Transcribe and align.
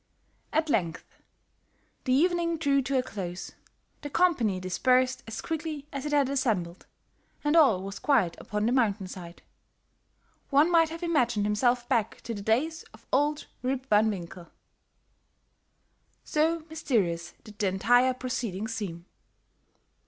At 0.51 0.67
length 0.71 1.05
the 2.05 2.11
evening 2.13 2.57
drew 2.57 2.81
to 2.81 2.97
a 2.97 3.03
close; 3.03 3.51
the 4.01 4.09
company 4.09 4.59
dispersed 4.59 5.21
as 5.27 5.41
quickly 5.41 5.85
as 5.93 6.07
it 6.07 6.11
had 6.11 6.27
assembled, 6.27 6.87
and 7.43 7.55
all 7.55 7.83
was 7.83 7.99
quiet 7.99 8.35
upon 8.39 8.65
the 8.65 8.71
mountainside. 8.71 9.43
One 10.49 10.71
might 10.71 10.89
have 10.89 11.03
imagined 11.03 11.45
himself 11.45 11.87
back 11.87 12.19
to 12.21 12.33
the 12.33 12.41
days 12.41 12.81
of 12.95 13.05
Old 13.13 13.45
Rip 13.61 13.85
Van 13.91 14.09
Winkle, 14.09 14.49
so 16.23 16.63
mysterious 16.67 17.35
did 17.43 17.59
the 17.59 17.67
entire 17.67 18.15
proceeding 18.15 18.67
seem. 18.67 19.05